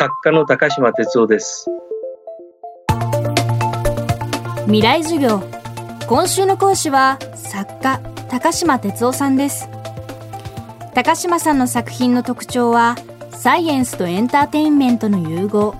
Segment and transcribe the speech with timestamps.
[0.00, 1.66] 作家の高島哲夫です。
[4.64, 5.42] 未来授業。
[6.08, 8.00] 今週の講師は作家
[8.30, 9.68] 高島哲夫さんです。
[10.94, 12.96] 高島さんの作品の特徴は
[13.32, 15.74] サイエンスとエンターテインメントの融合。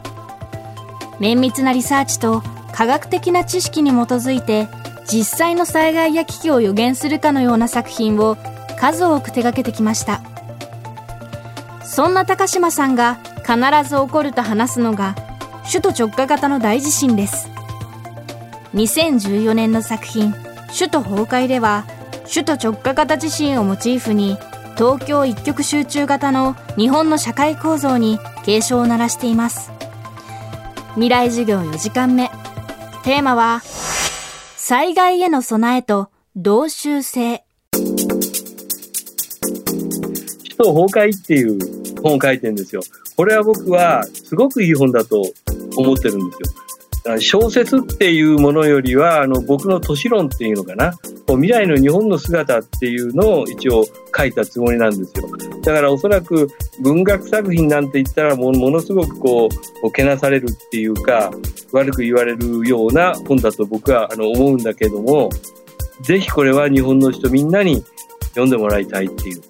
[1.19, 2.43] 綿密なリサーチと
[2.75, 4.69] 科学的な知識に基づいて
[5.11, 8.37] 実際の災害や危機を予言するかのような作品を
[8.79, 10.21] 数多く手掛けてきました。
[11.83, 13.19] そんな高島さんが
[13.51, 15.17] 必ず起こると話すのが
[15.67, 17.50] 首都直下型の大地震です。
[18.74, 20.32] 2014年の作品
[20.72, 21.84] 「首都崩壊」では
[22.32, 24.38] 首都直下型地震をモチーフに
[24.77, 29.72] 東京一極集中型の日本の社会構造に警鐘を鳴らしています。
[30.94, 32.30] 未来授業4時間目。
[33.02, 33.62] テーマは
[34.56, 37.42] 災害への備えと同州性。
[37.72, 37.86] 首
[40.56, 41.58] 都崩壊っていう
[42.00, 42.82] 本を書いてるんですよ。
[43.20, 45.23] これは僕はすごくいい本だと
[45.77, 46.37] 思ってるんで
[47.05, 47.20] すよ。
[47.20, 50.94] 小説っていうものよりはあの僕の都市論っていうのかな。
[51.27, 53.84] 未来の日本の姿っていうのを一応
[54.17, 55.28] 書いたつもりなんですよ。
[55.62, 56.48] だからおそらく
[56.81, 59.50] 文学作品なんて言ったらもものすごくこ
[59.84, 61.31] うけなされるっていうか
[61.72, 65.28] 悪く言われるような本だと僕はあの思うんだけども
[66.00, 67.84] ぜひこれは日本の人みんなに
[68.28, 69.50] 読んでもらいたいっていう。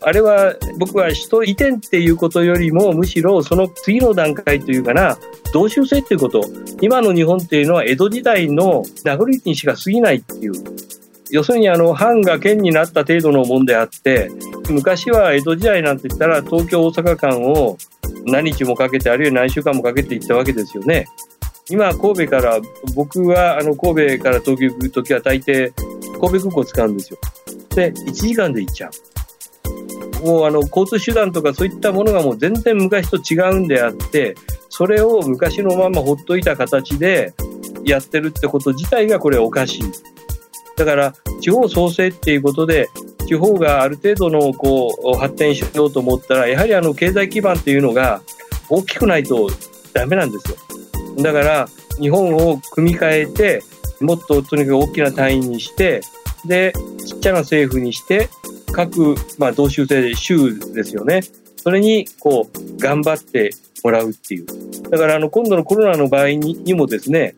[0.00, 5.18] あれは僕は人移転っていうことよりもむしろその次の段階というかな
[5.52, 6.42] 同州制っていうこと
[6.80, 10.52] 今の日本っていうのは江戸時代の名残にしか過ぎないっていう
[11.30, 14.30] 要するにあの藩が県になった程度のもんであって
[14.70, 17.76] 昔は江戸時代なんて言ったら東京大阪間を
[18.24, 21.06] 何日もかけてあるいは何週間もかけて行ったわけですよね。
[21.70, 22.60] 今神戸から
[22.94, 25.72] 僕はあの神戸から東京行く時は大抵
[26.18, 27.18] 神戸空港使うんですよ。
[27.74, 28.90] で1時間で行っちゃう。
[30.24, 34.34] もうあの交通手段とかそういったものがもう全然昔と違うんであって
[34.68, 37.34] それを昔のままほっといた形で
[37.84, 39.82] やってるってこと自体がこれおかしい。
[40.76, 42.88] だから地方創生っていうことで
[43.26, 48.22] 地方がある程度のこう発展しようと思ったらやはりあの経済基盤っていうのが
[48.68, 49.50] 大きくないと
[49.92, 50.56] ダメなんですよ。
[51.22, 51.68] だから
[52.00, 53.62] 日本を組み替えて
[54.00, 56.00] もっととにかく大きな単位にして
[56.44, 56.72] で
[57.04, 58.28] ちっちゃな政府にして
[58.72, 61.20] 各、まあ、同州制で州ですよね。
[61.56, 63.50] それに、こう、頑張って
[63.82, 64.46] もらうっていう。
[64.90, 67.34] だから、あの、今度のコロナの場合ににもですね、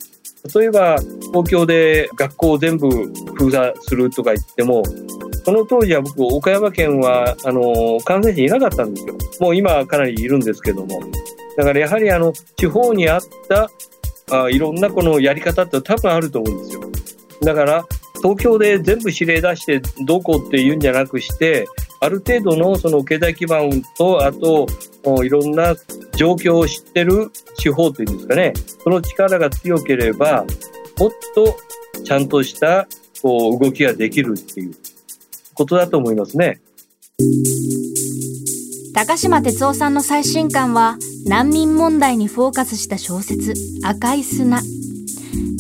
[0.54, 0.96] 例えば、
[1.32, 2.88] 東京で学校を全部
[3.34, 4.82] 封鎖するとか言っても、
[5.44, 9.16] その当時は僕、岡山県は、あの、感染者いなかったんですよ。
[9.40, 11.00] もう今はかなりいるんですけども。
[11.56, 13.70] だからやはり、あの、地方にあった
[14.30, 16.82] あいろんなこのやり方って多分あると思うんですよ。
[17.42, 17.84] だから、
[18.22, 21.66] 東京で全部指令出してどこって言うんじゃなくして、
[22.00, 24.66] ある程度のその経済基盤と、あと、
[25.25, 25.75] いろんな
[26.16, 30.44] 状況を知ってる地方というんですかね、その力が強ければ、
[30.98, 31.56] もっと
[32.04, 32.86] ちゃんとした
[33.22, 34.75] こう動きができるっていう
[35.54, 36.60] ことだと思いますね。
[38.94, 44.60] 高島哲夫さんの最新刊は難民問題にフォーカスした小説赤い砂。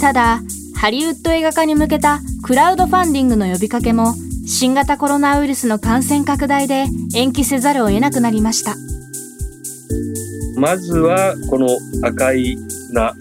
[0.00, 0.40] ただ、
[0.80, 4.14] ハリウッド映画化に向けたクラウドファンディングの呼びかけも
[4.46, 8.76] 新型コロナウイルスの感染拡大で延期せざるを得なくなりました。
[10.56, 11.68] まずはこの
[12.02, 12.56] 赤い
[12.88, 13.14] 砂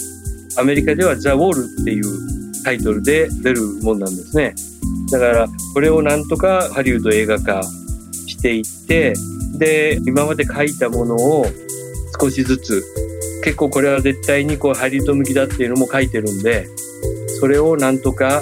[0.57, 4.55] アメリカでは「ザ・ウォール」っていうタイトルで出るもんなんですね。
[5.11, 7.61] だからこれをなんとかハリウッド映画化
[8.25, 9.13] していって
[9.55, 11.45] で今まで書いたものを
[12.21, 12.85] 少しずつ
[13.43, 16.65] 結構これは絶対にこうハリウッド向きだっていうのも書いてるんで
[17.39, 18.41] それをなんとか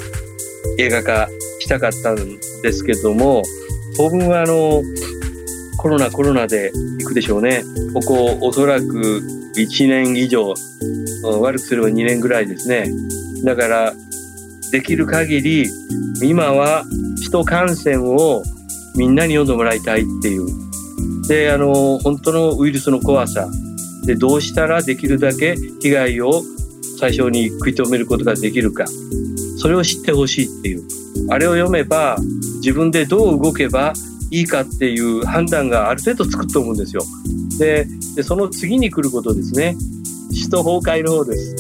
[0.77, 3.43] 映画化したかったんですけども、
[3.97, 4.81] 当分はあの、
[5.77, 7.63] コロナコロナで行くでしょうね。
[7.93, 9.21] ここおそらく
[9.55, 10.53] 1年以上、
[11.41, 12.89] 悪くすれば2年ぐらいですね。
[13.43, 13.93] だから、
[14.71, 15.69] できる限り、
[16.21, 16.83] 今は
[17.17, 18.43] 首都感染を
[18.95, 20.47] みんなに読んでもらいたいっていう。
[21.27, 23.47] で、あの、本当のウイルスの怖さ。
[24.05, 26.41] で、どうしたらできるだけ被害を
[26.97, 28.85] 最初に食い止めることができるか。
[29.57, 30.83] それを知ってほしいっていう。
[31.29, 32.17] あれを読めば
[32.57, 33.93] 自分でどう動けば
[34.31, 37.03] いいかっていう判断がある程度つくと思うんですよ。
[37.59, 37.87] で
[38.23, 39.75] その次に来ることですね。
[40.29, 41.55] 首都崩壊の方です。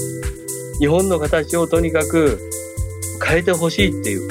[0.79, 2.39] 日本の形をとにかく
[3.25, 4.29] 変えてほしいっていう。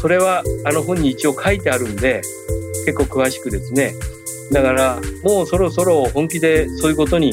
[0.00, 2.22] それはあの本に一応書いてあるんで
[2.86, 3.94] 結構詳しくですね。
[4.50, 7.32] だからもうそろそろ本気でそういうことに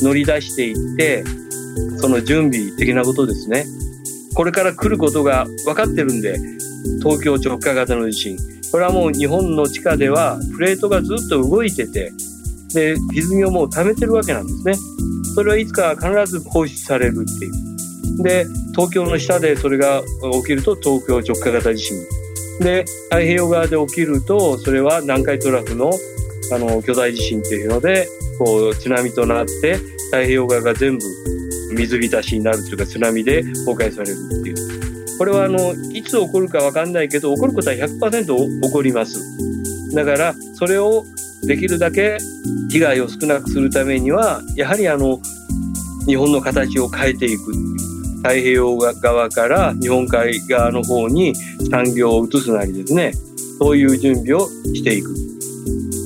[0.00, 1.24] 乗り出していって
[1.98, 3.66] その準備的なことですね。
[4.34, 6.38] これから来ることが分かってるんで、
[7.02, 8.36] 東京直下型の地震。
[8.70, 12.12] これはもう日本の地下ではプレートがずっと動いてて、
[12.74, 14.74] で、歪みをもう溜めてるわけなんですね。
[15.34, 18.22] それはいつか必ず放出されるっていう。
[18.22, 20.02] で、東京の下でそれが
[20.32, 21.96] 起きると東京直下型地震。
[22.60, 25.90] で、太平洋側で起きると、それは南海トラフの
[26.52, 28.08] あの巨大地震っていうので、
[28.38, 29.76] こう津波となって
[30.10, 31.04] 太平洋側が全部
[31.76, 35.18] 水浸しになるというか津波で崩壊されるっていう。
[35.18, 39.20] これはあのいつ起こるか分かんないけど起こることは100%起こります。
[39.94, 41.04] だからそれを
[41.46, 42.18] できるだけ
[42.70, 45.20] 被害を少なくするためにはやはりあの
[46.06, 47.52] 日本の形を変えていく
[48.18, 51.34] 太平洋側から日本海側の方に
[51.70, 53.12] 産業を移すなりですね
[53.58, 55.14] そういう準備をしていく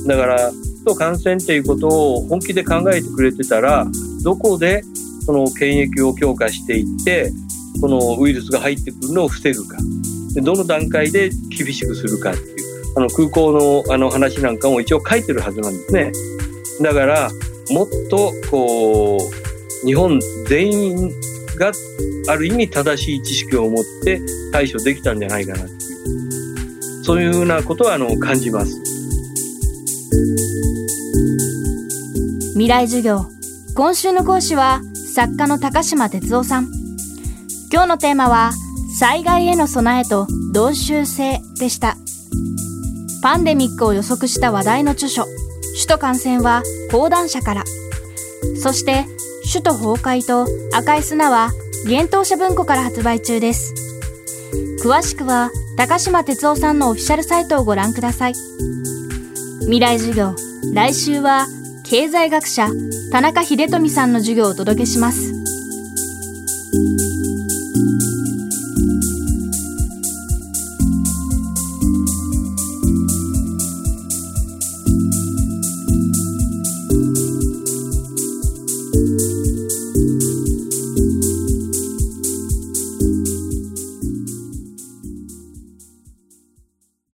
[0.07, 0.51] だから
[0.85, 3.85] と感染っていうことを本気で考えてくれてたら
[4.23, 4.83] どこで
[5.25, 7.31] その検疫を強化していって
[7.79, 9.77] このウイルスが入ってくるのを防ぐか
[10.33, 16.11] でどの段階で厳しくするかっていうあの空港のあの話なんかも一応書いてるはずなんですね。
[16.81, 17.31] だから
[17.69, 21.11] もっとこう日本全員
[21.55, 21.71] が
[22.27, 24.19] ある意味正しい知識を持って
[24.51, 28.81] 対処できたんじゃないかなっていうそういうふうなことはあの感じます。
[32.53, 33.25] 未来授業
[33.73, 34.81] 今週の講師は
[35.13, 36.71] 作家の高島哲夫さん。
[37.69, 38.53] 今日のテーマは
[38.97, 41.97] 災害への備えと同州性でした。
[43.21, 47.63] パンデミックを予測した話題の著書首都感染は講談社から。
[48.63, 49.05] そして
[49.51, 51.49] 首都崩壊と赤い砂は
[51.83, 53.73] 幻冬舎文庫から発売中です。
[54.81, 58.33] 詳しくは高島哲夫さんのオフィシャルサイトをご覧ください。
[59.63, 60.33] 未来授業
[60.73, 61.47] 来週は
[61.91, 62.69] 経済学者
[63.11, 65.40] 田中秀富さんの授業をお届けします。